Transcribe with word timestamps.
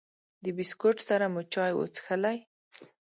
د 0.43 0.45
بسکوټ 0.57 0.97
سره 1.09 1.25
مو 1.33 1.41
چای 1.53 1.71
وڅښلې. 1.75 2.37